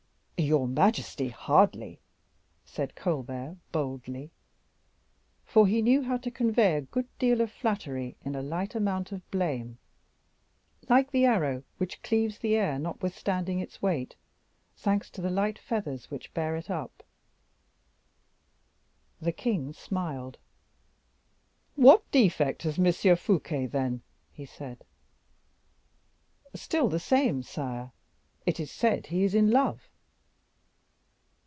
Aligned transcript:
"Your 0.51 0.67
majesty, 0.67 1.29
hardly," 1.29 1.99
said 2.65 2.95
Colbert, 2.95 3.57
boldly; 3.71 4.31
for 5.45 5.67
he 5.67 5.83
knew 5.83 6.01
how 6.01 6.17
to 6.17 6.31
convey 6.31 6.75
a 6.77 6.81
good 6.81 7.07
deal 7.19 7.41
of 7.41 7.51
flattery 7.51 8.17
in 8.25 8.33
a 8.35 8.41
light 8.41 8.73
amount 8.73 9.11
of 9.11 9.29
blame, 9.29 9.77
like 10.89 11.11
the 11.11 11.25
arrow 11.25 11.63
which 11.77 12.01
cleaves 12.01 12.39
the 12.39 12.55
air 12.55 12.79
notwithstanding 12.79 13.59
its 13.59 13.83
weight, 13.83 14.15
thanks 14.75 15.11
to 15.11 15.21
the 15.21 15.29
light 15.29 15.59
feathers 15.59 16.09
which 16.09 16.33
bear 16.33 16.55
it 16.57 16.71
up. 16.71 17.03
The 19.21 19.31
king 19.31 19.73
smiled. 19.73 20.39
"What 21.75 22.09
defect 22.11 22.63
has 22.63 22.79
M. 22.79 23.15
Fouquet, 23.15 23.67
then?" 23.67 24.01
he 24.33 24.47
said. 24.47 24.83
"Still 26.55 26.89
the 26.89 26.99
same, 26.99 27.43
sire; 27.43 27.91
it 28.47 28.59
is 28.59 28.71
said 28.71 29.05
he 29.05 29.23
is 29.23 29.35
in 29.35 29.51
love." 29.51 29.87